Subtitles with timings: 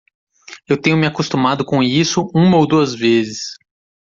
[0.67, 3.53] Eu tenho me acostumado com isso uma ou duas vezes.